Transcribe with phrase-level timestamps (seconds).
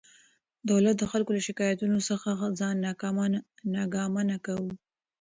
[0.69, 2.75] دولت د خلکو له شکایتونو څخه ځان
[3.75, 4.71] ناګمانه کاوه.